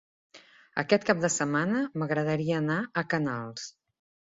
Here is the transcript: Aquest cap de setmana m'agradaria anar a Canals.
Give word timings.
Aquest 0.83 1.05
cap 1.09 1.21
de 1.25 1.31
setmana 1.35 1.83
m'agradaria 2.03 2.59
anar 2.63 2.81
a 3.03 3.07
Canals. 3.15 3.71